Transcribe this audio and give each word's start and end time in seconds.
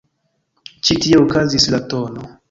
Ĉi 0.87 0.97
tie 1.03 1.19
okazis 1.25 1.67
la 1.75 1.81
tn. 1.93 2.25